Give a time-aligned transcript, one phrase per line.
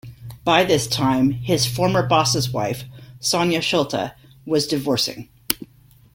[0.43, 2.85] By this time, his former boss's wife,
[3.19, 4.13] Sonia Schulte,
[4.47, 5.29] was divorcing.